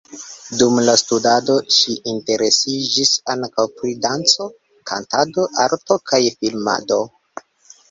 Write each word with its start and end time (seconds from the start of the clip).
Dum 0.59 0.77
la 0.85 0.93
studado 1.01 1.57
ŝi 1.75 1.93
interesiĝis 2.13 3.13
ankaŭ 3.35 3.67
pri 3.77 3.93
danco, 4.07 4.49
kantado, 4.93 5.47
arto 5.67 6.01
kaj 6.13 6.23
filmado. 6.35 7.03